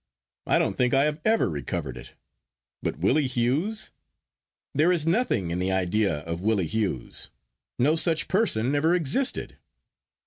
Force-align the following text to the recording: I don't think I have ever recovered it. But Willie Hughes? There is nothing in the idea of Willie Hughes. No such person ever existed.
I 0.47 0.57
don't 0.57 0.77
think 0.79 0.95
I 0.95 1.03
have 1.03 1.21
ever 1.23 1.47
recovered 1.47 1.95
it. 1.95 2.15
But 2.81 2.97
Willie 2.97 3.27
Hughes? 3.27 3.91
There 4.73 4.91
is 4.91 5.05
nothing 5.05 5.51
in 5.51 5.59
the 5.59 5.71
idea 5.71 6.21
of 6.21 6.41
Willie 6.41 6.65
Hughes. 6.65 7.29
No 7.77 7.95
such 7.95 8.27
person 8.27 8.73
ever 8.73 8.95
existed. 8.95 9.57